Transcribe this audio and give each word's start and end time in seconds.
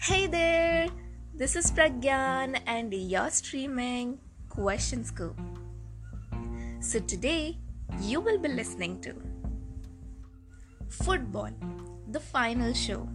Hey 0.00 0.28
there, 0.28 0.86
this 1.34 1.56
is 1.56 1.72
Pragyan 1.72 2.60
and 2.66 2.94
you're 2.94 3.30
streaming 3.30 4.20
Question 4.48 5.02
Scoop. 5.04 5.36
So 6.78 7.00
today 7.00 7.58
you 8.00 8.20
will 8.20 8.38
be 8.38 8.48
listening 8.48 9.00
to 9.00 9.16
Football, 10.88 11.50
the 12.12 12.20
final 12.20 12.72
show. 12.74 13.08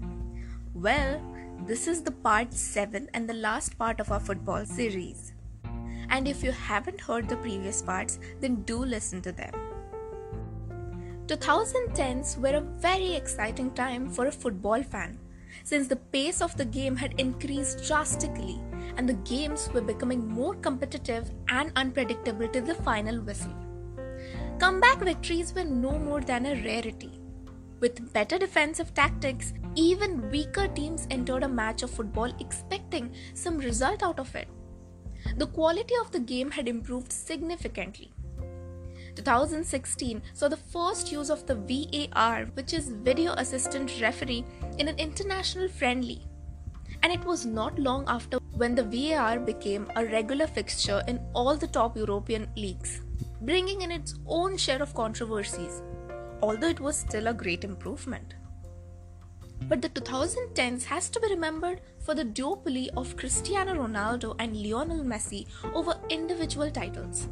Well, 0.73 1.21
this 1.65 1.87
is 1.87 2.01
the 2.01 2.11
part 2.11 2.53
7 2.53 3.09
and 3.13 3.29
the 3.29 3.33
last 3.33 3.77
part 3.77 4.01
of 4.01 4.11
our 4.11 4.19
football 4.19 4.65
series. 4.65 5.31
And 6.09 6.27
if 6.27 6.43
you 6.43 6.51
haven't 6.51 6.99
heard 6.99 7.29
the 7.29 7.37
previous 7.37 7.81
parts, 7.81 8.19
then 8.41 8.63
do 8.63 8.83
listen 8.83 9.21
to 9.21 9.31
them. 9.31 9.53
2010s 11.27 12.37
were 12.37 12.57
a 12.57 12.61
very 12.61 13.15
exciting 13.15 13.71
time 13.71 14.09
for 14.09 14.27
a 14.27 14.31
football 14.31 14.83
fan 14.83 15.17
since 15.63 15.87
the 15.87 15.95
pace 15.95 16.41
of 16.41 16.55
the 16.57 16.65
game 16.65 16.95
had 16.95 17.19
increased 17.19 17.85
drastically 17.87 18.59
and 18.97 19.07
the 19.07 19.19
games 19.31 19.69
were 19.73 19.81
becoming 19.81 20.27
more 20.27 20.55
competitive 20.55 21.31
and 21.49 21.71
unpredictable 21.75 22.47
to 22.47 22.61
the 22.61 22.75
final 22.75 23.21
whistle. 23.21 23.53
Comeback 24.59 24.99
victories 24.99 25.53
were 25.53 25.63
no 25.63 25.97
more 25.97 26.21
than 26.21 26.45
a 26.45 26.55
rarity. 26.63 27.19
With 27.79 28.13
better 28.13 28.37
defensive 28.37 28.93
tactics, 28.93 29.53
even 29.75 30.29
weaker 30.29 30.67
teams 30.67 31.07
entered 31.09 31.43
a 31.43 31.49
match 31.49 31.83
of 31.83 31.91
football 31.91 32.31
expecting 32.39 33.13
some 33.33 33.57
result 33.57 34.03
out 34.03 34.19
of 34.19 34.33
it. 34.35 34.47
The 35.37 35.47
quality 35.47 35.95
of 35.99 36.11
the 36.11 36.19
game 36.19 36.51
had 36.51 36.67
improved 36.67 37.11
significantly. 37.11 38.12
2016 39.15 40.21
saw 40.33 40.47
the 40.47 40.57
first 40.57 41.11
use 41.11 41.29
of 41.29 41.45
the 41.45 41.55
VAR, 41.55 42.45
which 42.53 42.73
is 42.73 42.89
Video 42.89 43.33
Assistant 43.33 43.99
Referee, 44.01 44.45
in 44.77 44.87
an 44.87 44.97
international 44.97 45.67
friendly. 45.67 46.21
And 47.01 47.11
it 47.11 47.23
was 47.25 47.45
not 47.45 47.77
long 47.77 48.05
after 48.07 48.39
when 48.55 48.75
the 48.75 48.83
VAR 48.83 49.39
became 49.39 49.91
a 49.95 50.05
regular 50.05 50.47
fixture 50.47 51.01
in 51.07 51.19
all 51.33 51.55
the 51.55 51.67
top 51.67 51.97
European 51.97 52.47
leagues, 52.55 53.01
bringing 53.41 53.81
in 53.81 53.91
its 53.91 54.15
own 54.25 54.57
share 54.57 54.81
of 54.81 54.93
controversies, 54.93 55.81
although 56.41 56.69
it 56.69 56.79
was 56.79 56.97
still 56.97 57.27
a 57.27 57.33
great 57.33 57.63
improvement. 57.63 58.35
But 59.69 59.81
the 59.81 59.89
2010s 59.89 60.83
has 60.85 61.09
to 61.09 61.19
be 61.19 61.29
remembered 61.29 61.81
for 61.99 62.13
the 62.15 62.25
duopoly 62.25 62.89
of 62.97 63.15
Cristiano 63.15 63.73
Ronaldo 63.73 64.35
and 64.39 64.55
Lionel 64.55 65.03
Messi 65.03 65.47
over 65.73 65.97
individual 66.09 66.69
titles. 66.69 67.27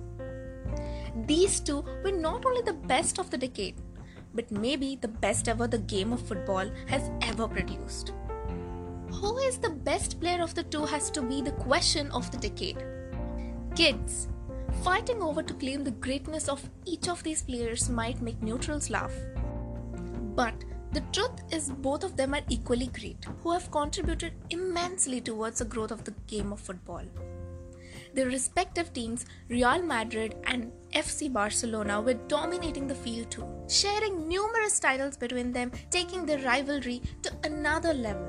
These 1.26 1.60
two 1.60 1.84
were 2.04 2.12
not 2.12 2.46
only 2.46 2.62
the 2.62 2.74
best 2.74 3.20
of 3.20 3.30
the 3.30 3.38
decade, 3.38 3.76
but 4.34 4.50
maybe 4.52 4.96
the 4.96 5.08
best 5.08 5.50
ever 5.50 5.68
the 5.68 5.80
game 5.80 6.14
of 6.14 6.26
football 6.26 6.70
has 6.88 7.12
ever 7.22 7.48
produced. 7.48 8.14
Who 9.12 9.38
is 9.40 9.58
the 9.58 9.70
best 9.70 10.20
player 10.22 10.42
of 10.42 10.56
the 10.56 10.64
two 10.64 10.86
has 10.86 11.12
to 11.12 11.22
be 11.22 11.42
the 11.42 11.52
question 11.52 12.10
of 12.12 12.32
the 12.32 12.38
decade. 12.38 12.84
Kids, 13.76 14.30
fighting 14.84 15.22
over 15.22 15.44
to 15.44 15.54
claim 15.54 15.84
the 15.84 15.92
greatness 15.92 16.48
of 16.48 16.70
each 16.86 17.10
of 17.10 17.22
these 17.24 17.44
players 17.44 17.90
might 17.90 18.22
make 18.22 18.42
neutrals 18.42 18.90
laugh. 18.90 19.14
But 20.36 20.54
the 20.94 21.02
truth 21.12 21.42
is, 21.52 21.70
both 21.70 22.04
of 22.04 22.16
them 22.18 22.34
are 22.34 22.42
equally 22.50 22.88
great, 22.88 23.26
who 23.44 23.52
have 23.52 23.72
contributed 23.72 24.34
immensely 24.50 25.22
towards 25.22 25.60
the 25.60 25.66
growth 25.66 25.92
of 25.92 26.04
the 26.04 26.14
game 26.28 26.52
of 26.52 26.60
football. 26.60 27.04
Their 28.14 28.28
respective 28.28 28.92
teams, 28.94 29.26
Real 29.48 29.82
Madrid 29.82 30.36
and 30.46 30.72
FC 30.94 31.32
Barcelona, 31.32 32.02
were 32.02 32.16
dominating 32.16 32.88
the 32.88 32.96
field 32.96 33.32
too, 33.32 33.48
sharing 33.70 34.28
numerous 34.28 34.80
titles 34.80 35.16
between 35.16 35.54
them, 35.54 35.72
taking 35.90 36.26
their 36.26 36.40
rivalry 36.40 37.02
to 37.24 37.32
another 37.44 37.94
level. 37.94 38.28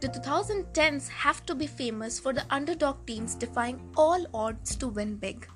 The 0.00 0.08
2010s 0.08 1.08
have 1.08 1.46
to 1.46 1.54
be 1.54 1.66
famous 1.66 2.18
for 2.18 2.32
the 2.32 2.44
underdog 2.50 3.06
teams 3.06 3.34
defying 3.34 3.80
all 3.96 4.26
odds 4.34 4.76
to 4.76 4.88
win 4.88 5.16
big. 5.16 5.46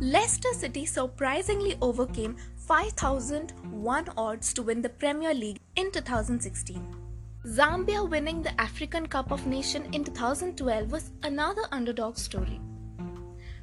Leicester 0.00 0.52
City 0.52 0.86
surprisingly 0.86 1.76
overcame 1.80 2.36
5001 2.56 4.08
odds 4.16 4.54
to 4.54 4.62
win 4.62 4.82
the 4.82 4.88
Premier 4.88 5.34
League 5.34 5.60
in 5.74 5.90
2016. 5.90 7.05
Zambia 7.46 8.10
winning 8.10 8.42
the 8.42 8.60
African 8.60 9.06
Cup 9.06 9.30
of 9.30 9.46
Nations 9.46 9.94
in 9.94 10.02
2012 10.02 10.90
was 10.90 11.12
another 11.22 11.62
underdog 11.70 12.16
story. 12.16 12.60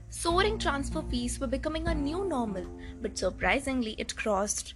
Soaring 0.09 0.57
transfer 0.57 1.01
fees 1.01 1.37
were 1.37 1.47
becoming 1.47 1.89
a 1.89 1.93
new 1.93 2.23
normal, 2.23 2.65
but 3.01 3.17
surprisingly, 3.17 3.95
it 3.97 4.15
crossed 4.15 4.75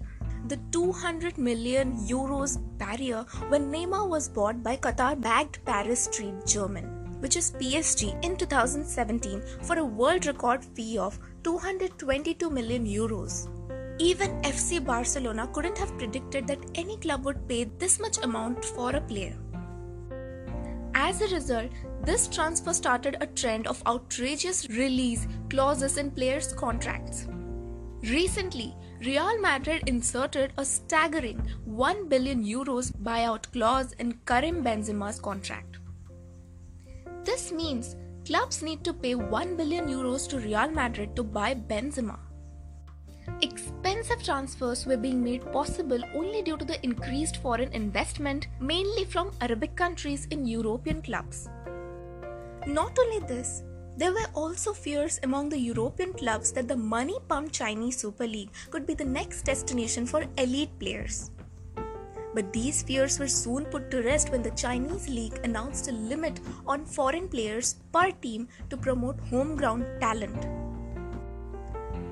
the 0.49 0.59
200 0.73 1.37
million 1.37 1.95
euros 2.05 2.57
barrier 2.77 3.23
when 3.47 3.71
Neymar 3.71 4.09
was 4.09 4.27
bought 4.27 4.61
by 4.61 4.75
Qatar 4.75 5.21
backed 5.21 5.63
Paris 5.63 6.09
Saint 6.11 6.45
Germain, 6.45 6.83
which 7.21 7.37
is 7.37 7.51
PSG, 7.51 8.21
in 8.25 8.35
2017 8.35 9.41
for 9.61 9.77
a 9.77 9.85
world 9.85 10.25
record 10.25 10.65
fee 10.65 10.97
of 10.97 11.17
222 11.45 12.49
million 12.49 12.85
euros. 12.85 13.47
Even 13.99 14.39
FC 14.43 14.83
Barcelona 14.85 15.47
couldn't 15.47 15.77
have 15.79 15.97
predicted 15.97 16.45
that 16.47 16.59
any 16.75 16.97
club 16.97 17.25
would 17.25 17.47
pay 17.47 17.63
this 17.63 17.99
much 17.99 18.19
amount 18.23 18.63
for 18.63 18.95
a 18.95 19.01
player. 19.01 19.35
As 20.93 21.21
a 21.21 21.33
result, 21.33 21.71
this 22.03 22.27
transfer 22.27 22.73
started 22.73 23.17
a 23.21 23.25
trend 23.25 23.65
of 23.65 23.81
outrageous 23.87 24.69
release 24.69 25.27
clauses 25.49 25.97
in 25.97 26.11
players' 26.11 26.53
contracts. 26.53 27.27
Recently, 28.03 28.75
Real 28.99 29.39
Madrid 29.41 29.83
inserted 29.87 30.53
a 30.57 30.65
staggering 30.65 31.39
1 31.65 32.07
billion 32.07 32.43
euros 32.43 32.91
buyout 32.91 33.51
clause 33.51 33.93
in 33.93 34.13
Karim 34.25 34.63
Benzema's 34.63 35.19
contract. 35.19 35.77
This 37.23 37.51
means 37.51 37.95
clubs 38.25 38.61
need 38.61 38.83
to 38.83 38.93
pay 38.93 39.15
1 39.15 39.57
billion 39.57 39.87
euros 39.87 40.27
to 40.29 40.39
Real 40.39 40.69
Madrid 40.69 41.15
to 41.15 41.23
buy 41.23 41.55
Benzema. 41.55 42.19
Expensive 43.41 44.23
transfers 44.23 44.85
were 44.85 44.97
being 44.97 45.23
made 45.23 45.51
possible 45.51 45.99
only 46.15 46.41
due 46.41 46.57
to 46.57 46.65
the 46.65 46.83
increased 46.83 47.37
foreign 47.37 47.71
investment, 47.71 48.47
mainly 48.59 49.05
from 49.05 49.31
Arabic 49.41 49.75
countries 49.75 50.27
in 50.31 50.45
European 50.45 51.01
clubs. 51.01 51.47
Not 52.65 52.97
only 52.99 53.19
this, 53.19 53.63
there 53.95 54.11
were 54.11 54.29
also 54.33 54.73
fears 54.73 55.19
among 55.23 55.49
the 55.49 55.59
European 55.59 56.13
clubs 56.13 56.51
that 56.51 56.67
the 56.67 56.75
money 56.75 57.17
pumped 57.27 57.53
Chinese 57.53 57.97
Super 57.97 58.27
League 58.27 58.51
could 58.69 58.85
be 58.85 58.93
the 58.93 59.05
next 59.05 59.43
destination 59.43 60.05
for 60.05 60.25
elite 60.37 60.77
players. 60.79 61.31
But 62.35 62.53
these 62.53 62.83
fears 62.83 63.19
were 63.19 63.27
soon 63.27 63.65
put 63.65 63.89
to 63.89 64.03
rest 64.03 64.31
when 64.31 64.43
the 64.43 64.51
Chinese 64.51 65.09
league 65.09 65.39
announced 65.43 65.87
a 65.87 65.91
limit 65.91 66.39
on 66.67 66.85
foreign 66.85 67.27
players 67.27 67.77
per 67.91 68.11
team 68.11 68.47
to 68.69 68.77
promote 68.77 69.19
homegrown 69.21 69.85
talent. 69.99 70.66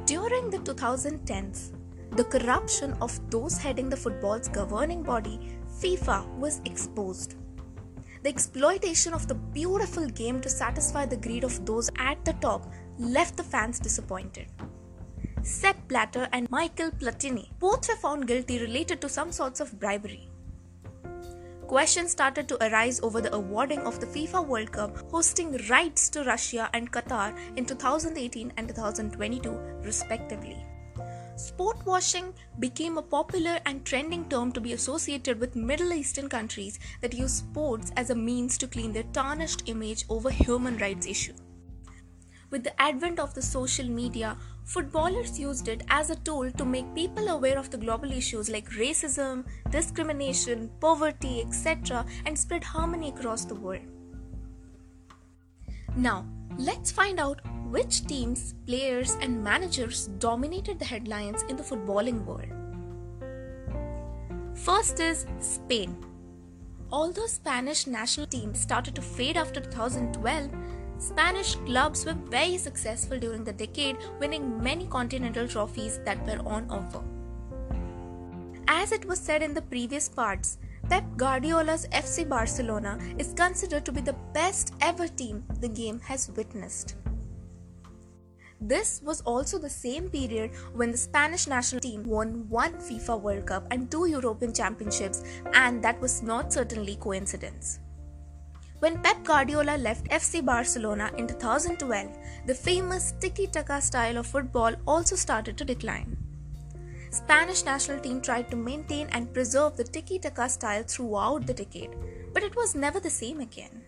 During 0.05 0.51
the 0.51 0.59
2010s, 0.59 1.71
the 2.11 2.25
corruption 2.25 2.93
of 3.01 3.19
those 3.31 3.57
heading 3.57 3.89
the 3.89 3.97
football's 3.97 4.47
governing 4.47 5.01
body, 5.01 5.57
FIFA, 5.81 6.27
was 6.37 6.61
exposed. 6.65 7.33
The 8.21 8.29
exploitation 8.29 9.13
of 9.15 9.27
the 9.27 9.33
beautiful 9.33 10.07
game 10.07 10.41
to 10.41 10.49
satisfy 10.49 11.07
the 11.07 11.17
greed 11.17 11.43
of 11.43 11.65
those 11.65 11.89
at 11.97 12.23
the 12.23 12.33
top 12.33 12.71
left 12.99 13.35
the 13.35 13.43
fans 13.43 13.79
disappointed. 13.79 14.45
Sepp 15.41 15.87
Blatter 15.87 16.29
and 16.31 16.51
Michael 16.51 16.91
Platini 16.91 17.49
both 17.59 17.89
were 17.89 17.95
found 17.95 18.27
guilty 18.27 18.59
related 18.59 19.01
to 19.01 19.09
some 19.09 19.31
sorts 19.31 19.59
of 19.59 19.79
bribery. 19.79 20.29
Questions 21.67 22.11
started 22.11 22.47
to 22.49 22.63
arise 22.63 22.99
over 23.01 23.21
the 23.21 23.33
awarding 23.33 23.79
of 23.87 23.99
the 23.99 24.05
FIFA 24.05 24.45
World 24.45 24.71
Cup 24.71 24.97
hosting 25.09 25.57
rights 25.67 26.09
to 26.09 26.23
Russia 26.23 26.69
and 26.73 26.91
Qatar 26.91 27.35
in 27.57 27.65
2018 27.65 28.53
and 28.55 28.67
2022, 28.67 29.51
respectively. 29.81 30.63
Sport 31.37 31.83
washing 31.83 32.33
became 32.59 32.99
a 32.99 33.01
popular 33.01 33.59
and 33.65 33.83
trending 33.83 34.29
term 34.29 34.51
to 34.51 34.61
be 34.61 34.73
associated 34.73 35.39
with 35.39 35.55
Middle 35.55 35.91
Eastern 35.91 36.29
countries 36.29 36.77
that 37.01 37.15
use 37.15 37.33
sports 37.33 37.91
as 37.97 38.11
a 38.11 38.15
means 38.15 38.59
to 38.59 38.67
clean 38.67 38.93
their 38.93 39.11
tarnished 39.11 39.63
image 39.65 40.05
over 40.07 40.29
human 40.29 40.77
rights 40.77 41.07
issues. 41.07 41.41
With 42.51 42.63
the 42.63 42.79
advent 42.79 43.19
of 43.19 43.33
the 43.33 43.41
social 43.41 43.87
media, 43.87 44.37
footballers 44.65 45.39
used 45.39 45.67
it 45.67 45.83
as 45.89 46.09
a 46.09 46.15
tool 46.15 46.51
to 46.51 46.65
make 46.65 46.93
people 46.93 47.29
aware 47.29 47.57
of 47.57 47.69
the 47.69 47.77
global 47.77 48.11
issues 48.11 48.49
like 48.49 48.69
racism, 48.71 49.45
discrimination, 49.69 50.69
poverty, 50.79 51.41
etc., 51.41 52.05
and 52.25 52.37
spread 52.37 52.63
harmony 52.63 53.09
across 53.09 53.45
the 53.45 53.55
world. 53.55 53.85
Now, 55.95 56.25
let's 56.57 56.91
find 56.91 57.19
out 57.19 57.41
which 57.69 58.05
teams, 58.05 58.53
players, 58.65 59.17
and 59.21 59.43
managers 59.43 60.07
dominated 60.19 60.79
the 60.79 60.85
headlines 60.85 61.43
in 61.43 61.55
the 61.55 61.63
footballing 61.63 62.25
world. 62.25 62.51
First 64.55 64.99
is 64.99 65.25
Spain. 65.39 65.95
Although 66.91 67.27
Spanish 67.27 67.87
national 67.87 68.27
team 68.27 68.53
started 68.53 68.95
to 68.95 69.01
fade 69.01 69.37
after 69.37 69.59
2012, 69.59 70.51
Spanish 70.97 71.55
clubs 71.65 72.05
were 72.05 72.17
very 72.29 72.57
successful 72.57 73.19
during 73.19 73.43
the 73.43 73.53
decade, 73.53 73.97
winning 74.19 74.61
many 74.63 74.87
continental 74.87 75.47
trophies 75.47 75.99
that 76.05 76.25
were 76.25 76.39
on 76.45 76.69
offer. 76.69 77.03
As 78.67 78.91
it 78.91 79.05
was 79.05 79.19
said 79.19 79.43
in 79.43 79.53
the 79.53 79.61
previous 79.61 80.07
parts, 80.07 80.57
Pep 80.89 81.03
Guardiola's 81.17 81.87
FC 81.87 82.27
Barcelona 82.27 82.99
is 83.17 83.33
considered 83.33 83.85
to 83.85 83.91
be 83.91 84.01
the 84.01 84.15
best 84.33 84.73
ever 84.81 85.07
team 85.07 85.43
the 85.59 85.67
game 85.67 85.99
has 85.99 86.31
witnessed. 86.35 86.95
This 88.61 89.01
was 89.03 89.21
also 89.21 89.59
the 89.59 89.69
same 89.69 90.09
period 90.09 90.51
when 90.73 90.91
the 90.91 90.97
Spanish 90.97 91.45
national 91.45 91.81
team 91.81 92.03
won 92.03 92.47
one 92.49 92.73
FIFA 92.73 93.21
World 93.21 93.45
Cup 93.47 93.67
and 93.69 93.91
two 93.91 94.05
European 94.05 94.53
Championships, 94.53 95.23
and 95.53 95.83
that 95.83 95.99
was 95.99 96.23
not 96.23 96.53
certainly 96.53 96.95
coincidence. 96.95 97.79
When 98.85 99.01
Pep 99.01 99.23
Guardiola 99.23 99.77
left 99.77 100.09
FC 100.09 100.45
Barcelona 100.45 101.09
in 101.17 101.25
2012, 101.25 102.07
the 102.45 102.53
famous 102.53 103.15
tiki-taka 103.19 103.81
style 103.81 104.19
of 104.19 104.27
football 104.27 104.75
also 104.85 105.15
started 105.15 105.57
to 105.57 105.65
decline. 105.65 106.15
Spanish 107.09 107.65
national 107.65 107.99
team 107.99 108.21
tried 108.21 108.51
to 108.51 108.55
maintain 108.55 109.07
and 109.07 109.33
preserve 109.33 109.75
the 109.75 109.83
tiki-taka 109.83 110.49
style 110.49 110.83
throughout 110.83 111.47
the 111.47 111.53
decade, 111.55 111.95
but 112.31 112.43
it 112.43 112.55
was 112.55 112.75
never 112.75 112.99
the 112.99 113.09
same 113.09 113.39
again. 113.39 113.81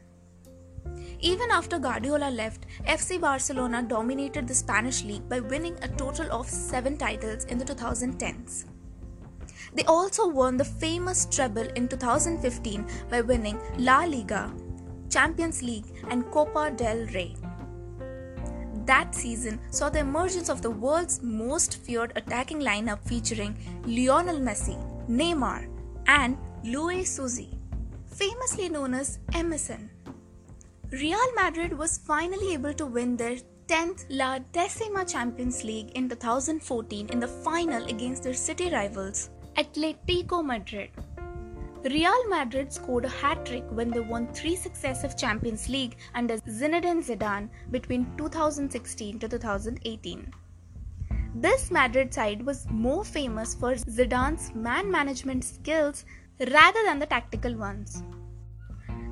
Even 1.20 1.52
after 1.52 1.78
Guardiola 1.78 2.32
left, 2.32 2.66
FC 2.88 3.22
Barcelona 3.22 3.84
dominated 3.84 4.48
the 4.48 4.56
Spanish 4.56 5.04
league 5.04 5.30
by 5.30 5.42
winning 5.42 5.78
a 5.84 5.90
total 5.90 6.32
of 6.32 6.50
7 6.50 6.98
titles 6.98 7.44
in 7.44 7.60
the 7.60 7.66
2010s. 7.66 8.66
They 9.76 9.84
also 9.84 10.28
won 10.28 10.58
the 10.58 10.66
famous 10.66 11.28
treble 11.28 11.70
in 11.76 11.88
2015 11.88 12.88
by 13.12 13.22
winning 13.22 13.60
La 13.78 14.04
Liga, 14.06 14.52
Champions 15.10 15.62
League, 15.62 15.86
and 16.10 16.30
Copa 16.32 16.72
del 16.76 17.06
Rey. 17.08 17.36
That 18.86 19.14
season 19.14 19.60
saw 19.70 19.90
the 19.90 20.00
emergence 20.00 20.50
of 20.50 20.62
the 20.62 20.72
world's 20.72 21.22
most 21.22 21.78
feared 21.78 22.14
attacking 22.16 22.62
lineup 22.62 23.00
featuring 23.04 23.58
Lionel 23.86 24.40
Messi, 24.40 24.78
Neymar, 25.10 25.68
and 26.08 26.38
Luis 26.64 27.16
Suarez, 27.16 27.50
famously 28.06 28.70
known 28.70 28.94
as 28.94 29.20
MSN. 29.32 29.90
Real 30.92 31.34
Madrid 31.36 31.78
was 31.78 31.98
finally 31.98 32.54
able 32.54 32.74
to 32.74 32.86
win 32.86 33.18
their 33.18 33.36
10th 33.68 34.06
La 34.10 34.40
Decima 34.54 35.04
Champions 35.04 35.66
League 35.66 35.92
in 35.96 36.08
2014 36.08 37.10
in 37.10 37.20
the 37.20 37.28
final 37.28 37.84
against 37.88 38.24
their 38.24 38.34
city 38.34 38.70
rivals, 38.72 39.30
Atletico 39.58 40.46
Madrid. 40.46 40.90
Real 41.84 42.28
Madrid 42.28 42.74
scored 42.74 43.06
a 43.06 43.10
hat 43.10 43.46
trick 43.46 43.64
when 43.70 43.90
they 43.92 44.00
won 44.00 44.28
three 44.34 44.56
successive 44.56 45.16
Champions 45.16 45.70
League 45.70 45.96
under 46.16 46.38
Zinedine 46.40 47.04
Zidane 47.04 47.50
between 47.72 48.12
2016 48.18 49.20
to 49.20 49.28
2018. 49.28 50.34
This 51.36 51.70
Madrid 51.70 52.14
side 52.14 52.44
was 52.44 52.68
more 52.72 53.06
famous 53.06 53.54
for 53.54 53.76
Zidane's 53.76 54.56
man 54.56 54.90
management 54.90 55.44
skills 55.44 56.04
rather 56.40 56.84
than 56.84 56.98
the 56.98 57.06
tactical 57.06 57.56
ones. 57.56 58.04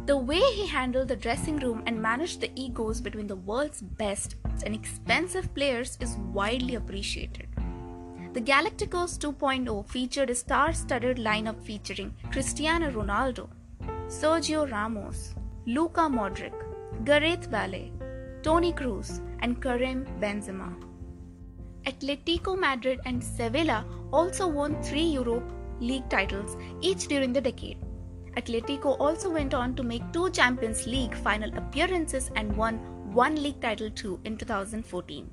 The 0.08 0.18
way 0.18 0.40
he 0.40 0.68
handled 0.68 1.08
the 1.08 1.16
dressing 1.16 1.58
room 1.58 1.84
and 1.86 2.02
managed 2.02 2.42
the 2.42 2.52
egos 2.56 3.00
between 3.00 3.28
the 3.28 3.36
world's 3.36 3.82
best 3.82 4.36
and 4.66 4.74
expensive 4.74 5.54
players 5.54 5.98
is 6.02 6.18
widely 6.34 6.76
appreciated. 6.76 7.48
The 8.36 8.42
Galacticos 8.42 9.18
2.0 9.18 9.88
featured 9.88 10.30
a 10.30 10.36
star 10.36 10.74
studded 10.74 11.20
lineup 11.20 11.64
featuring 11.64 12.14
Cristiano 12.34 12.92
Ronaldo, 12.92 13.48
Sergio 14.10 14.70
Ramos, 14.70 15.36
Luka 15.66 16.02
Modric, 16.02 16.52
Gareth 17.06 17.50
Bale, 17.50 17.94
Toni 18.44 18.74
Kroos, 18.74 19.22
and 19.40 19.62
Karim 19.62 20.04
Benzema. 20.20 20.76
Atletico 21.86 22.60
Madrid 22.60 23.00
and 23.06 23.24
Sevilla 23.24 23.86
also 24.12 24.50
won 24.50 24.84
three 24.84 25.08
Europe 25.20 25.50
League 25.80 26.10
titles 26.10 26.58
each 26.82 27.08
during 27.08 27.32
the 27.32 27.40
decade. 27.40 27.78
Atletico 28.36 28.98
also 29.00 29.32
went 29.32 29.54
on 29.54 29.76
to 29.76 29.82
make 29.82 30.12
two 30.12 30.30
Champions 30.30 30.86
League 30.86 31.16
final 31.16 31.58
appearances 31.58 32.32
and 32.36 32.58
won 32.58 32.80
one 33.14 33.42
league 33.42 33.62
title 33.62 33.90
too 33.92 34.20
in 34.26 34.36
2014. 34.36 35.30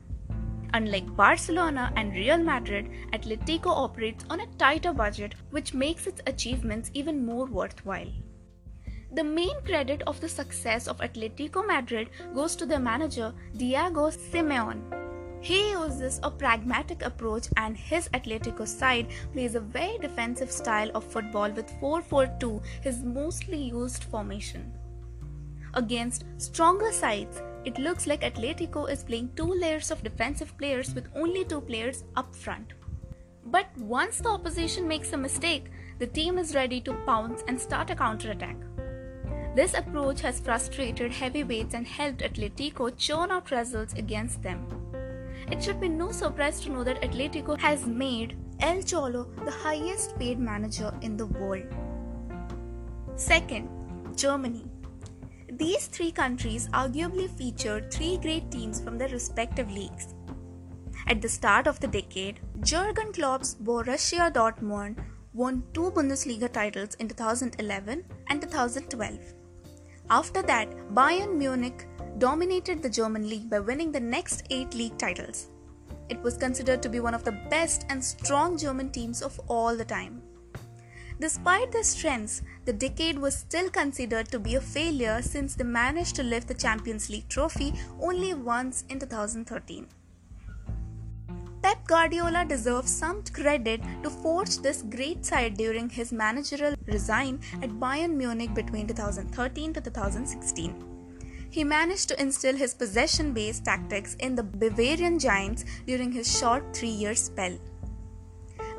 Unlike 0.75 1.15
Barcelona 1.17 1.93
and 1.97 2.15
Real 2.15 2.39
Madrid, 2.39 2.89
Atletico 3.13 3.67
operates 3.67 4.25
on 4.31 4.41
a 4.41 4.47
tighter 4.57 4.93
budget, 4.95 5.35
which 5.51 5.75
makes 5.75 6.07
its 6.07 6.23
achievements 6.27 6.91
even 6.95 7.27
more 7.27 7.45
worthwhile. 7.45 8.11
The 9.15 9.23
main 9.23 9.61
credit 9.67 10.03
of 10.07 10.19
the 10.21 10.29
success 10.31 10.89
of 10.89 10.97
Atletico 10.99 11.67
Madrid 11.67 12.09
goes 12.35 12.57
to 12.57 12.65
their 12.65 12.79
manager 12.79 13.35
Diego 13.55 14.11
Simeone. 14.11 14.81
He 15.43 15.73
uses 15.73 16.21
a 16.23 16.31
pragmatic 16.31 17.03
approach 17.03 17.49
and 17.59 17.77
his 17.77 18.09
Atletico 18.15 18.67
side 18.67 19.09
plays 19.35 19.55
a 19.55 19.61
very 19.61 19.99
defensive 19.99 20.51
style 20.51 20.91
of 20.95 21.05
football 21.05 21.51
with 21.51 21.71
4-4-2, 21.83 22.63
his 22.81 23.03
mostly 23.03 23.61
used 23.61 24.05
formation. 24.05 24.73
Against 25.75 26.25
stronger 26.39 26.93
sides, 26.93 27.43
it 27.65 27.79
looks 27.79 28.07
like 28.07 28.23
Atletico 28.23 28.91
is 28.91 29.05
playing 29.05 29.31
two 29.37 29.53
layers 29.53 29.91
of 29.91 30.03
defensive 30.03 30.57
players 30.59 30.95
with 30.95 31.09
only 31.15 31.45
two 31.45 31.61
players 31.61 32.05
up 32.17 32.35
front. 32.35 32.73
But 33.47 33.67
once 33.79 34.19
the 34.19 34.31
opposition 34.31 34.87
makes 34.89 35.13
a 35.13 35.17
mistake, 35.17 35.71
the 35.99 36.07
team 36.07 36.39
is 36.39 36.55
ready 36.55 36.81
to 36.83 36.95
pounce 37.07 37.43
and 37.49 37.61
start 37.61 37.91
a 37.91 37.95
counter-attack. 37.95 38.57
This 39.55 39.75
approach 39.75 40.23
has 40.23 40.41
frustrated 40.41 41.13
heavyweights 41.13 41.75
and 41.75 41.87
helped 41.87 42.23
Atletico 42.23 42.97
churn 42.97 43.31
out 43.31 43.51
results 43.51 43.95
against 43.95 44.43
them. 44.43 44.67
It 45.51 45.63
should 45.63 45.81
be 45.81 45.89
no 45.89 46.11
surprise 46.11 46.61
to 46.61 46.71
know 46.71 46.85
that 46.85 47.03
Atletico 47.03 47.59
has 47.61 47.85
made 47.87 48.37
El 48.61 48.83
Cholo 48.83 49.29
the 49.45 49.51
highest 49.51 50.19
paid 50.19 50.39
manager 50.39 50.95
in 51.03 51.17
the 51.17 51.27
world. 51.27 51.67
Second, 53.17 53.69
Germany. 54.17 54.65
These 55.55 55.89
three 55.89 56.11
countries 56.11 56.69
arguably 56.69 57.29
featured 57.29 57.93
three 57.93 58.17
great 58.17 58.51
teams 58.51 58.81
from 58.81 58.97
their 58.97 59.11
respective 59.11 59.71
leagues. 59.71 60.15
At 61.07 61.21
the 61.21 61.29
start 61.29 61.67
of 61.67 61.79
the 61.79 61.89
decade, 61.89 62.41
Jurgen 62.63 63.13
Klopp's 63.13 63.55
Borussia 63.57 64.33
Dortmund 64.33 65.05
won 65.35 65.63
two 65.75 65.91
Bundesliga 65.91 66.51
titles 66.51 66.95
in 66.95 67.09
2011 67.09 68.03
and 68.31 68.41
2012. 68.41 69.19
After 70.09 70.41
that, 70.41 70.71
Bayern 70.95 71.37
Munich 71.37 71.87
dominated 72.17 72.83
the 72.83 72.89
German 72.89 73.29
league 73.29 73.51
by 73.51 73.61
winning 73.61 73.93
the 73.93 74.01
next 74.01 74.45
eight 74.49 74.73
league 74.73 74.97
titles. 74.97 75.49
It 76.09 76.23
was 76.23 76.39
considered 76.39 76.83
to 76.83 76.89
be 76.89 77.01
one 77.01 77.15
of 77.15 77.25
the 77.25 77.39
best 77.51 77.85
and 77.91 78.03
strong 78.03 78.57
German 78.57 78.91
teams 78.91 79.21
of 79.21 79.39
all 79.49 79.77
the 79.77 79.85
time. 79.85 80.22
Despite 81.23 81.71
their 81.71 81.85
strengths, 81.85 82.43
the 82.65 82.73
decade 82.73 83.17
was 83.17 83.37
still 83.37 83.71
considered 83.71 84.27
to 84.33 84.41
be 84.41 84.57
a 84.57 84.61
failure 84.61 85.23
since 85.23 85.55
they 85.55 85.63
managed 85.63 86.17
to 86.17 86.25
lift 86.25 86.49
the 86.49 86.55
Champions 86.55 87.09
League 87.09 87.29
trophy 87.29 87.75
only 88.01 88.35
once 88.35 88.83
in 88.89 88.99
2013. 88.99 89.87
Pep 91.63 91.87
Guardiola 91.87 92.45
deserves 92.45 92.91
some 92.93 93.23
credit 93.23 93.81
to 94.03 94.11
forge 94.11 94.59
this 94.59 94.83
great 94.83 95.25
side 95.25 95.57
during 95.57 95.89
his 95.89 96.11
managerial 96.11 96.75
reign 96.89 97.39
at 97.63 97.71
Bayern 97.71 98.17
Munich 98.17 98.53
between 98.53 98.89
2013 98.89 99.75
to 99.75 99.81
2016. 99.81 100.75
He 101.51 101.63
managed 101.63 102.09
to 102.09 102.21
instill 102.21 102.57
his 102.57 102.75
possession 102.75 103.33
based 103.33 103.65
tactics 103.65 104.17
in 104.17 104.35
the 104.35 104.43
Bavarian 104.43 105.21
Giants 105.21 105.65
during 105.87 106.11
his 106.11 106.37
short 106.37 106.75
three 106.75 106.97
year 107.05 107.15
spell. 107.15 107.57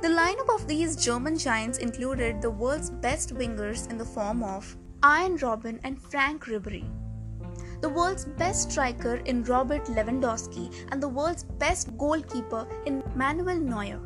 The 0.03 0.09
lineup 0.09 0.53
of 0.53 0.67
these 0.67 0.97
German 0.97 1.37
giants 1.37 1.77
included 1.77 2.41
the 2.41 2.49
world's 2.49 2.89
best 2.89 3.33
wingers 3.33 3.89
in 3.89 3.97
the 3.97 4.03
form 4.03 4.43
of 4.43 4.75
Arjen 5.01 5.37
Robben 5.37 5.79
and 5.85 5.97
Franck 5.97 6.43
Ribery, 6.43 6.83
the 7.79 7.87
world's 7.87 8.25
best 8.25 8.69
striker 8.69 9.15
in 9.23 9.45
Robert 9.45 9.85
Lewandowski, 9.85 10.73
and 10.91 11.01
the 11.01 11.07
world's 11.07 11.45
best 11.45 11.97
goalkeeper 11.97 12.67
in 12.85 13.01
Manuel 13.15 13.61
Neuer. 13.61 14.01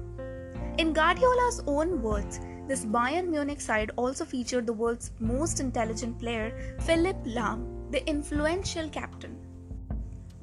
In 0.78 0.94
Guardiola's 0.94 1.64
own 1.66 2.00
words, 2.04 2.40
this 2.68 2.86
Bayern 2.86 3.30
Munich 3.30 3.60
side 3.60 3.90
also 3.96 4.24
featured 4.24 4.68
the 4.68 4.74
world's 4.74 5.10
most 5.20 5.60
intelligent 5.60 6.20
player, 6.20 6.78
Philipp 6.82 7.18
Lahm, 7.26 7.92
the 7.92 8.08
influential 8.08 8.88
captain. 8.90 9.36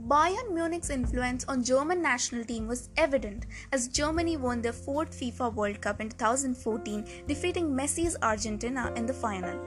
Bayern 0.07 0.53
Munich's 0.53 0.91
influence 0.91 1.47
on 1.49 1.65
German 1.65 2.03
national 2.03 2.45
team 2.45 2.67
was 2.67 2.91
evident 2.99 3.47
as 3.73 3.89
Germany 3.89 4.37
won 4.37 4.61
their 4.61 4.75
fourth 4.75 5.19
FIFA 5.19 5.55
World 5.55 5.81
Cup 5.81 5.99
in 5.99 6.11
2014, 6.11 7.07
defeating 7.27 7.71
Messi's 7.71 8.15
Argentina 8.21 8.93
in 8.97 9.07
the 9.07 9.15
final. 9.15 9.59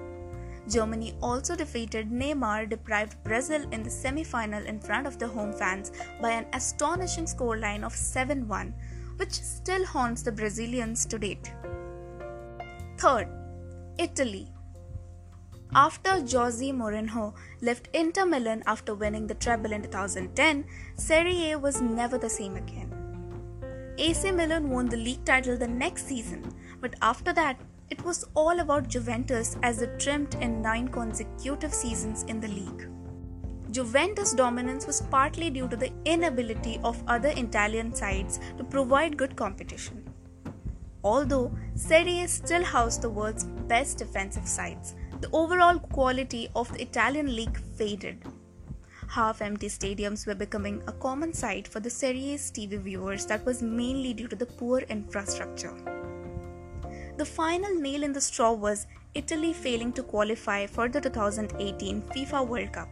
Germany 0.70 1.16
also 1.24 1.56
defeated 1.56 2.12
Neymar 2.12 2.70
deprived 2.70 3.24
Brazil 3.24 3.68
in 3.72 3.82
the 3.82 3.90
semi-final 3.90 4.64
in 4.64 4.80
front 4.80 5.08
of 5.08 5.18
the 5.18 5.28
home 5.28 5.54
fans 5.54 5.92
by 6.22 6.30
an 6.30 6.46
astonishing 6.54 7.26
scoreline 7.26 7.84
of 7.84 7.94
7-1, 7.96 8.74
which 9.16 9.32
still 9.32 9.86
haunts 9.86 10.22
the 10.22 10.32
Brazilians 10.32 11.08
to 11.08 11.18
date. 11.18 11.52
Third, 13.00 13.28
Italy. 13.98 14.54
After 15.76 16.22
Jose 16.22 16.72
Mourinho 16.72 17.34
left 17.62 17.90
Inter 17.94 18.26
Milan 18.26 18.64
after 18.66 18.96
winning 18.96 19.28
the 19.28 19.36
treble 19.36 19.74
in 19.74 19.82
2010, 19.82 20.66
Serie 20.96 21.52
A 21.52 21.60
was 21.60 21.82
never 21.82 22.18
the 22.18 22.30
same 22.30 22.56
again. 22.56 22.94
AC 23.98 24.32
Milan 24.32 24.70
won 24.70 24.88
the 24.88 24.96
league 24.98 25.26
title 25.26 25.58
the 25.58 25.68
next 25.68 26.08
season, 26.08 26.54
but 26.80 26.96
after 27.02 27.34
that, 27.34 27.60
it 27.90 28.04
was 28.04 28.26
all 28.34 28.60
about 28.60 28.88
Juventus 28.88 29.58
as 29.62 29.82
it 29.82 30.00
trimmed 30.00 30.36
in 30.36 30.62
nine 30.62 30.88
consecutive 30.88 31.74
seasons 31.74 32.24
in 32.24 32.40
the 32.40 32.48
league. 32.48 32.90
Juventus' 33.72 34.34
dominance 34.34 34.88
was 34.88 35.02
partly 35.02 35.50
due 35.50 35.68
to 35.68 35.76
the 35.76 35.92
inability 36.06 36.80
of 36.84 37.04
other 37.08 37.34
Italian 37.36 37.94
sides 37.94 38.40
to 38.58 38.64
provide 38.64 39.18
good 39.18 39.36
competition. 39.36 40.04
Although 41.04 41.52
Serie 41.76 42.22
A 42.22 42.28
still 42.28 42.64
housed 42.64 43.02
the 43.02 43.10
world's 43.10 43.44
best 43.44 43.98
defensive 43.98 44.48
sides, 44.48 44.96
the 45.22 45.30
overall 45.32 45.80
quality 45.80 46.50
of 46.56 46.72
the 46.74 46.82
Italian 46.82 47.36
league 47.36 47.60
faded. 47.78 48.24
Half 49.10 49.42
empty 49.42 49.68
stadiums 49.68 50.28
were 50.28 50.36
becoming 50.36 50.82
a 50.88 50.92
common 50.92 51.34
sight 51.34 51.68
for 51.68 51.80
the 51.80 51.90
Serie 51.90 52.32
A's 52.34 52.52
TV 52.52 52.80
viewers 52.80 53.26
that 53.28 53.46
was 53.46 53.62
mainly 53.62 54.14
due 54.14 54.28
to 54.28 54.36
the 54.36 54.46
poor 54.46 54.80
infrastructure. 54.80 55.76
The 57.18 57.26
final 57.26 57.74
nail 57.76 58.04
in 58.04 58.14
the 58.14 58.22
straw 58.22 58.52
was 58.52 58.88
Italy 59.14 59.54
failing 59.54 59.94
to 59.94 60.04
qualify 60.04 60.68
for 60.68 60.90
the 60.90 61.02
2018 61.02 62.02
FIFA 62.02 62.48
World 62.48 62.74
Cup 62.74 62.90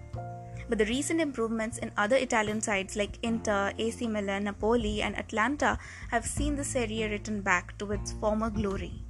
but 0.68 0.78
the 0.78 0.86
recent 0.86 1.22
improvements 1.22 1.78
in 1.78 1.92
other 1.98 2.16
Italian 2.16 2.62
sides 2.62 2.96
like 2.96 3.20
Inter, 3.22 3.74
AC 3.78 4.08
Milan, 4.08 4.46
Napoli, 4.46 5.02
and 5.02 5.16
Atalanta 5.18 5.78
have 6.10 6.26
seen 6.26 6.56
the 6.56 6.64
Serie 6.64 7.04
A 7.04 7.10
return 7.10 7.42
back 7.42 7.78
to 7.78 7.92
its 7.92 8.14
former 8.14 8.50
glory. 8.50 9.04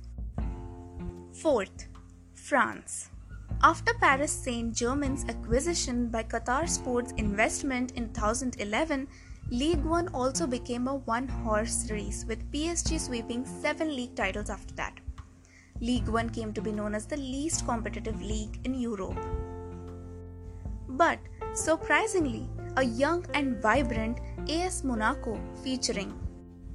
Fourth, 1.34 1.88
France. 2.47 3.09
After 3.63 3.91
Paris 3.99 4.31
Saint 4.31 4.71
Germain's 4.71 5.25
acquisition 5.27 6.09
by 6.09 6.21
Qatar 6.21 6.69
Sports 6.69 7.11
Investment 7.17 7.93
in 7.93 8.13
2011, 8.13 9.07
Ligue 9.49 9.83
1 9.83 10.09
also 10.09 10.45
became 10.45 10.87
a 10.87 10.95
one 10.95 11.27
horse 11.27 11.89
race 11.89 12.23
with 12.27 12.51
PSG 12.51 12.99
sweeping 12.99 13.45
seven 13.45 13.95
league 13.95 14.15
titles 14.15 14.51
after 14.51 14.75
that. 14.75 14.99
Ligue 15.81 16.07
1 16.07 16.29
came 16.29 16.53
to 16.53 16.61
be 16.61 16.71
known 16.71 16.93
as 16.93 17.07
the 17.07 17.17
least 17.17 17.65
competitive 17.65 18.21
league 18.21 18.59
in 18.63 18.75
Europe. 18.75 19.17
But 20.87 21.17
Surprisingly, 21.55 22.49
a 22.75 22.83
young 22.83 23.25
and 23.33 23.61
vibrant 23.61 24.19
AS 24.49 24.83
Monaco 24.83 25.39
featuring 25.63 26.11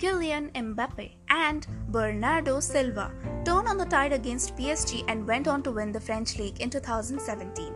Kylian 0.01 0.51
Mbappe 0.53 1.11
and 1.29 1.67
Bernardo 1.89 2.59
Silva 2.61 3.13
turned 3.45 3.69
on 3.69 3.77
the 3.77 3.85
tide 3.85 4.15
against 4.15 4.57
PSG 4.57 5.05
and 5.09 5.27
went 5.27 5.47
on 5.47 5.63
to 5.63 5.71
win 5.71 5.93
the 5.93 6.01
French 6.01 6.39
league 6.39 6.59
in 6.63 6.71
2017. 6.71 7.75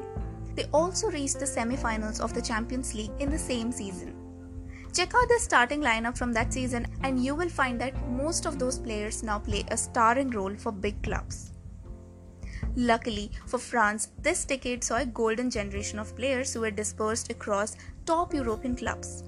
They 0.54 0.64
also 0.72 1.10
reached 1.10 1.38
the 1.38 1.46
semi-finals 1.46 2.20
of 2.20 2.32
the 2.32 2.40
Champions 2.40 2.94
League 2.94 3.10
in 3.18 3.28
the 3.28 3.38
same 3.38 3.70
season. 3.70 4.16
Check 4.94 5.12
out 5.14 5.28
the 5.28 5.38
starting 5.38 5.82
lineup 5.82 6.16
from 6.16 6.32
that 6.32 6.50
season 6.50 6.86
and 7.02 7.22
you 7.22 7.34
will 7.34 7.50
find 7.50 7.78
that 7.82 8.08
most 8.08 8.46
of 8.46 8.58
those 8.58 8.78
players 8.78 9.22
now 9.22 9.38
play 9.38 9.62
a 9.68 9.76
starring 9.76 10.30
role 10.30 10.56
for 10.56 10.72
big 10.72 11.02
clubs. 11.02 11.52
Luckily 12.74 13.32
for 13.44 13.58
France, 13.58 14.08
this 14.22 14.46
decade 14.46 14.82
saw 14.82 14.96
a 14.96 15.06
golden 15.06 15.50
generation 15.50 15.98
of 15.98 16.16
players 16.16 16.54
who 16.54 16.60
were 16.60 16.70
dispersed 16.70 17.30
across 17.30 17.76
top 18.06 18.32
European 18.32 18.76
clubs. 18.76 19.24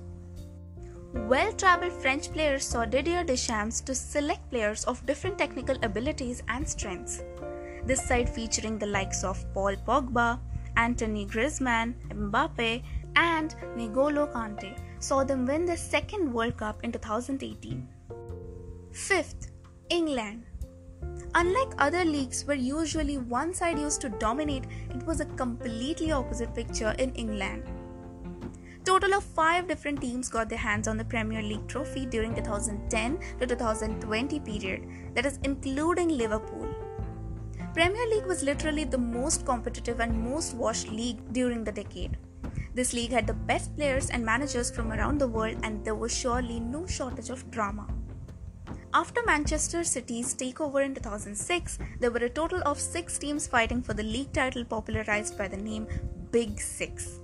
Well 1.13 1.53
traveled 1.53 1.93
French 1.93 2.33
players 2.33 2.65
saw 2.65 2.85
Didier 2.85 3.25
Deschamps 3.25 3.81
to 3.83 3.95
select 3.95 4.51
players 4.51 4.85
of 4.85 5.05
different 5.07 5.39
technical 5.39 5.77
abilities 5.83 6.43
and 6.49 6.69
strengths. 6.69 7.23
This 7.85 8.07
side 8.07 8.29
featuring 8.29 8.79
the 8.79 8.87
likes 8.87 9.25
of 9.25 9.45
Paul 9.55 9.77
Pogba, 9.87 10.41
Anthony 10.77 11.27
Griezmann, 11.27 11.95
Mbappe, 12.11 12.83
and 13.17 13.55
N'Golo 13.77 14.31
Kante 14.33 14.79
saw 14.99 15.25
them 15.25 15.47
win 15.47 15.65
the 15.65 15.77
second 15.77 16.33
World 16.33 16.57
Cup 16.57 16.83
in 16.85 16.93
2018. 16.93 17.89
Fifth, 18.93 19.51
England. 19.89 20.45
Unlike 21.35 21.75
other 21.79 22.05
leagues 22.05 22.45
where 22.47 22.57
usually 22.57 23.19
one 23.19 23.53
side 23.55 23.79
used 23.79 24.01
to 24.01 24.09
dominate, 24.09 24.65
it 24.91 25.03
was 25.05 25.21
a 25.21 25.27
completely 25.27 26.11
opposite 26.11 26.55
picture 26.55 26.95
in 26.99 27.13
England. 27.15 27.65
Total 28.87 29.15
of 29.15 29.25
5 29.25 29.67
different 29.67 30.01
teams 30.01 30.29
got 30.29 30.49
their 30.49 30.61
hands 30.61 30.87
on 30.87 30.97
the 30.97 31.05
Premier 31.05 31.43
League 31.43 31.67
trophy 31.67 32.07
during 32.07 32.37
2010 32.37 33.19
to 33.41 33.45
2020 33.45 34.39
period, 34.39 34.87
that 35.13 35.27
is 35.27 35.41
including 35.43 36.09
Liverpool. 36.09 36.73
Premier 37.75 38.07
League 38.07 38.27
was 38.27 38.45
literally 38.45 38.85
the 38.85 38.97
most 38.97 39.45
competitive 39.45 39.99
and 39.99 40.17
most 40.17 40.55
watched 40.55 40.89
league 40.89 41.19
during 41.33 41.65
the 41.65 41.73
decade. 41.73 42.17
This 42.75 42.93
league 42.93 43.11
had 43.11 43.27
the 43.27 43.35
best 43.35 43.75
players 43.75 44.09
and 44.11 44.25
managers 44.25 44.71
from 44.71 44.93
around 44.93 45.19
the 45.19 45.27
world 45.27 45.59
and 45.65 45.85
there 45.85 45.97
was 45.97 46.17
surely 46.17 46.61
no 46.61 46.87
shortage 46.87 47.31
of 47.31 47.51
drama. 47.51 47.89
After 48.95 49.21
Manchester 49.25 49.83
City's 49.83 50.33
takeover 50.33 50.85
in 50.85 50.95
2006, 50.95 51.81
there 51.99 52.13
were 52.13 52.25
a 52.25 52.31
total 52.31 52.63
of 52.65 52.79
six 52.79 53.19
teams 53.19 53.49
fighting 53.49 53.83
for 53.83 53.95
the 53.95 54.05
league 54.05 54.33
title 54.33 54.65
popularized 54.65 55.37
by 55.37 55.49
the 55.49 55.57
name 55.57 55.89
Big 56.31 56.61
Six. 56.61 57.19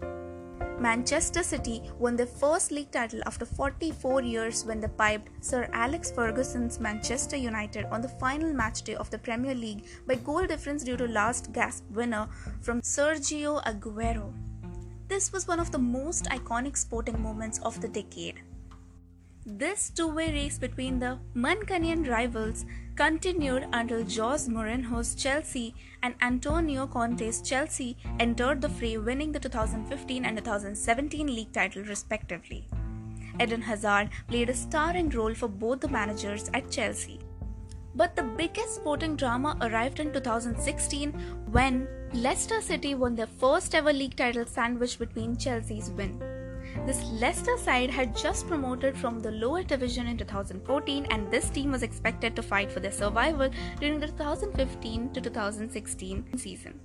Manchester 0.82 1.44
City 1.44 1.80
won 2.00 2.16
their 2.16 2.26
first 2.26 2.72
league 2.72 2.90
title 2.90 3.20
after 3.24 3.44
44 3.46 4.22
years 4.22 4.64
when 4.64 4.80
they 4.80 4.88
piped 4.88 5.30
Sir 5.38 5.68
Alex 5.72 6.10
Ferguson's 6.10 6.80
Manchester 6.80 7.36
United 7.36 7.84
on 7.92 8.00
the 8.00 8.08
final 8.08 8.52
match 8.52 8.82
day 8.82 8.96
of 8.96 9.08
the 9.08 9.18
Premier 9.18 9.54
League 9.54 9.84
by 10.08 10.16
goal 10.16 10.44
difference 10.44 10.82
due 10.82 10.96
to 10.96 11.06
last 11.06 11.52
gasp 11.52 11.84
winner 11.92 12.26
from 12.60 12.80
Sergio 12.80 13.62
Aguero. 13.62 14.32
This 15.06 15.32
was 15.32 15.46
one 15.46 15.60
of 15.60 15.70
the 15.70 15.78
most 15.78 16.24
iconic 16.24 16.76
sporting 16.76 17.22
moments 17.22 17.60
of 17.60 17.80
the 17.80 17.86
decade. 17.86 18.40
This 19.44 19.90
two-way 19.90 20.32
race 20.32 20.56
between 20.56 21.00
the 21.00 21.18
Mancunian 21.34 22.08
rivals 22.08 22.64
continued 22.94 23.66
until 23.72 24.04
Jose 24.04 24.48
Mourinho's 24.48 25.16
Chelsea 25.16 25.74
and 26.04 26.14
Antonio 26.22 26.86
Conte's 26.86 27.42
Chelsea 27.42 27.96
entered 28.20 28.60
the 28.60 28.68
fray 28.68 28.98
winning 28.98 29.32
the 29.32 29.40
2015 29.40 30.24
and 30.24 30.36
2017 30.38 31.26
league 31.26 31.52
title 31.52 31.82
respectively. 31.82 32.68
Eden 33.40 33.62
Hazard 33.62 34.10
played 34.28 34.48
a 34.48 34.54
starring 34.54 35.08
role 35.08 35.34
for 35.34 35.48
both 35.48 35.80
the 35.80 35.88
managers 35.88 36.48
at 36.54 36.70
Chelsea. 36.70 37.18
But 37.96 38.14
the 38.14 38.22
biggest 38.22 38.76
sporting 38.76 39.16
drama 39.16 39.58
arrived 39.60 39.98
in 39.98 40.12
2016 40.12 41.10
when 41.50 41.88
Leicester 42.12 42.60
City 42.60 42.94
won 42.94 43.16
their 43.16 43.26
first 43.26 43.74
ever 43.74 43.92
league 43.92 44.14
title 44.14 44.46
sandwiched 44.46 45.00
between 45.00 45.36
Chelsea's 45.36 45.90
win. 45.90 46.31
This 46.84 47.04
Leicester 47.12 47.56
side 47.58 47.90
had 47.90 48.16
just 48.16 48.48
promoted 48.48 48.96
from 48.98 49.20
the 49.20 49.30
lower 49.30 49.62
division 49.62 50.08
in 50.08 50.18
2014 50.18 51.06
and 51.10 51.30
this 51.30 51.48
team 51.48 51.70
was 51.70 51.84
expected 51.84 52.34
to 52.34 52.42
fight 52.42 52.72
for 52.72 52.80
their 52.80 52.90
survival 52.90 53.50
during 53.78 54.00
the 54.00 54.08
2015 54.08 55.12
to 55.12 55.20
2016 55.20 56.36
season. 56.36 56.80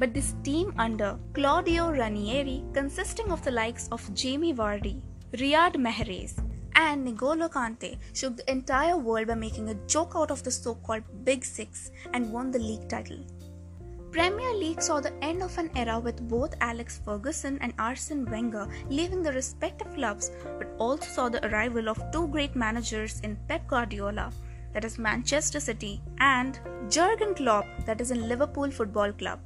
But 0.00 0.12
this 0.12 0.34
team 0.42 0.74
under 0.78 1.16
Claudio 1.32 1.92
Ranieri, 1.92 2.64
consisting 2.72 3.30
of 3.30 3.44
the 3.44 3.52
likes 3.52 3.88
of 3.92 4.12
Jamie 4.14 4.52
Vardy, 4.52 5.00
Riyad 5.32 5.76
Mahrez, 5.76 6.42
and 6.74 7.06
N'Golo 7.06 7.48
Kante, 7.48 7.98
shook 8.12 8.36
the 8.36 8.50
entire 8.50 8.96
world 8.96 9.28
by 9.28 9.34
making 9.34 9.68
a 9.68 9.74
joke 9.86 10.14
out 10.16 10.32
of 10.32 10.42
the 10.42 10.50
so 10.50 10.74
called 10.74 11.04
Big 11.24 11.44
Six 11.44 11.92
and 12.14 12.32
won 12.32 12.50
the 12.50 12.58
league 12.58 12.88
title. 12.88 13.24
Premier 14.12 14.52
League 14.54 14.82
saw 14.82 14.98
the 15.00 15.12
end 15.22 15.40
of 15.40 15.56
an 15.56 15.70
era 15.76 16.00
with 16.00 16.28
both 16.28 16.56
Alex 16.60 17.00
Ferguson 17.04 17.58
and 17.60 17.72
Arsene 17.78 18.24
Wenger 18.28 18.68
leaving 18.88 19.22
their 19.22 19.32
respective 19.32 19.94
clubs, 19.94 20.32
but 20.58 20.74
also 20.78 21.06
saw 21.06 21.28
the 21.28 21.46
arrival 21.46 21.88
of 21.88 22.02
two 22.10 22.26
great 22.26 22.56
managers 22.56 23.20
in 23.20 23.38
Pep 23.46 23.68
Guardiola, 23.68 24.32
that 24.72 24.84
is 24.84 24.98
Manchester 24.98 25.60
City, 25.60 26.00
and 26.18 26.58
Jurgen 26.88 27.34
Klopp, 27.34 27.66
that 27.86 28.00
is 28.00 28.10
in 28.10 28.28
Liverpool 28.28 28.68
Football 28.72 29.12
Club. 29.12 29.38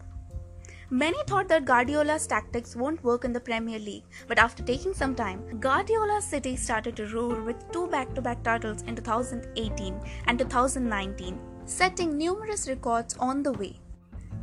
Many 0.88 1.18
thought 1.26 1.48
that 1.48 1.66
Guardiola's 1.66 2.26
tactics 2.26 2.74
won't 2.74 3.04
work 3.04 3.26
in 3.26 3.34
the 3.34 3.40
Premier 3.40 3.78
League, 3.78 4.04
but 4.28 4.38
after 4.38 4.62
taking 4.62 4.94
some 4.94 5.14
time, 5.14 5.60
Guardiola's 5.60 6.24
City 6.24 6.56
started 6.56 6.96
to 6.96 7.06
roar 7.08 7.42
with 7.42 7.70
two 7.70 7.86
back 7.88 8.14
to 8.14 8.22
back 8.22 8.42
titles 8.42 8.80
in 8.82 8.96
2018 8.96 10.00
and 10.26 10.38
2019, 10.38 11.38
setting 11.66 12.16
numerous 12.16 12.66
records 12.66 13.14
on 13.18 13.42
the 13.42 13.52
way. 13.52 13.78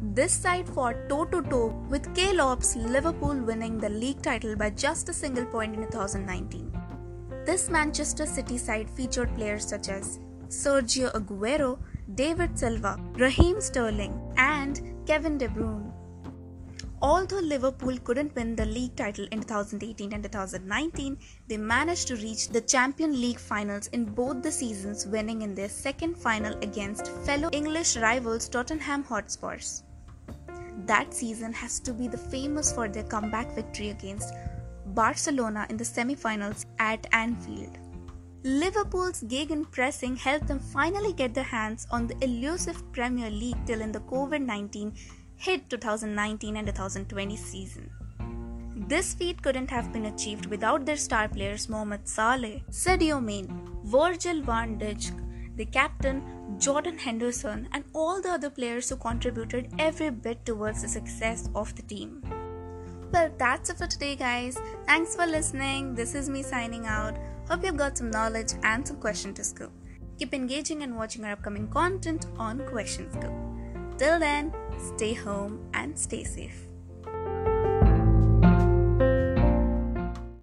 This 0.04 0.34
side 0.34 0.68
fought 0.68 0.96
toe 1.08 1.26
to 1.26 1.44
toe 1.44 1.68
with 1.88 2.16
Klopp's 2.16 2.76
Liverpool 2.76 3.36
winning 3.36 3.78
the 3.78 3.88
league 3.88 4.20
title 4.24 4.56
by 4.56 4.72
just 4.72 5.08
a 5.10 5.14
single 5.14 5.46
point 5.46 5.76
in 5.76 5.84
2019. 5.92 6.76
This 7.46 7.70
Manchester 7.70 8.26
City 8.26 8.58
side 8.58 8.90
featured 8.90 9.34
players 9.36 9.64
such 9.64 9.90
as 9.90 10.20
Sergio 10.48 11.14
Aguero, 11.14 11.78
David 12.16 12.58
Silva, 12.58 13.00
Raheem 13.14 13.62
Sterling, 13.62 14.20
and 14.38 14.82
Kevin 15.06 15.38
De 15.38 15.48
Bruyne. 15.48 15.94
Although 17.04 17.40
Liverpool 17.42 18.00
couldn't 18.00 18.36
win 18.36 18.56
the 18.56 18.66
league 18.66 18.96
title 18.96 19.28
in 19.32 19.42
2018 19.42 20.14
and 20.14 20.24
2019, 20.24 21.16
they 21.48 21.58
managed 21.58 22.08
to 22.08 22.16
reach 22.16 22.50
the 22.50 22.62
Champions 22.62 23.16
League 23.16 23.40
finals 23.40 23.86
in 23.94 24.06
both 24.06 24.42
the 24.42 24.52
seasons, 24.52 25.06
winning 25.06 25.44
in 25.44 25.54
their 25.54 25.70
second 25.70 26.18
final 26.18 26.58
against 26.64 27.08
fellow 27.24 27.50
English 27.54 27.98
rivals 27.98 28.50
Tottenham 28.50 29.04
Hotspurs 29.04 29.84
that 30.88 31.14
season 31.14 31.54
has 31.54 31.80
to 31.82 31.94
be 31.94 32.08
the 32.08 32.18
famous 32.18 32.72
for 32.72 32.88
their 32.88 33.04
comeback 33.04 33.54
victory 33.56 33.90
against 33.90 34.34
Barcelona 34.88 35.66
in 35.70 35.78
the 35.78 35.86
semi-finals 35.86 36.66
at 36.80 37.06
Anfield. 37.14 37.78
Liverpool's 38.44 39.22
gegenpressing 39.22 40.18
helped 40.18 40.48
them 40.48 40.60
finally 40.60 41.14
get 41.14 41.34
their 41.34 41.44
hands 41.44 41.86
on 41.92 42.08
the 42.08 42.18
elusive 42.24 42.92
Premier 42.92 43.30
League 43.30 43.66
till 43.68 43.82
in 43.82 43.92
the 43.92 44.00
COVID 44.00 44.44
19 44.44 44.94
hit 45.36 45.70
2019 45.70 46.58
and 46.58 46.68
2020 46.68 47.36
season. 47.36 47.90
This 48.88 49.14
feat 49.14 49.42
couldn't 49.42 49.70
have 49.70 49.94
been 49.94 50.08
achieved 50.08 50.48
without 50.48 50.86
their 50.86 50.98
star 50.98 51.30
players 51.30 51.70
Mohamed 51.70 52.08
Salah, 52.08 52.60
Sadio 52.72 53.24
Mane, 53.24 53.48
Virgil 53.84 54.42
van 54.42 54.80
Dijk, 54.80 55.56
the 55.56 55.66
captain 55.66 56.24
Jordan 56.62 57.00
Henderson, 57.00 57.68
and 57.72 57.84
all 57.96 58.22
the 58.22 58.30
other 58.30 58.52
players 58.52 58.88
who 58.88 58.96
contributed 58.96 59.74
every 59.80 60.12
bit 60.12 60.46
towards 60.46 60.84
the 60.84 60.88
success 60.88 61.50
of 61.56 61.76
the 61.76 61.82
team. 61.82 62.22
Well, 63.12 63.32
that's 63.38 63.72
it 63.72 63.80
for 63.80 63.88
today, 63.88 64.16
guys. 64.16 64.60
Thanks 64.86 65.16
for 65.16 65.26
listening. 65.26 65.96
This 65.96 66.14
is 66.14 66.30
me 66.30 66.44
signing 66.44 66.86
out. 66.86 67.18
Hope 67.50 67.66
you've 67.66 67.78
got 67.78 67.98
some 67.98 68.12
knowledge 68.12 68.54
and 68.62 68.88
some 68.88 68.98
question 68.98 69.34
to 69.34 69.44
scoop. 69.44 69.72
Keep 70.20 70.36
engaging 70.36 70.84
and 70.84 70.96
watching 70.96 71.26
our 71.26 71.32
upcoming 71.32 71.68
content 71.68 72.28
on 72.38 72.60
Question 72.68 73.12
Scoop. 73.12 73.34
Till 73.98 74.20
then, 74.20 74.54
stay 74.96 75.14
home 75.14 75.68
and 75.74 75.98
stay 75.98 76.24
safe. 76.24 76.71